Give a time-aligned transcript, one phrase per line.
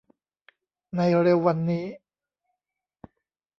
[0.95, 1.85] ในเร็ววันนี้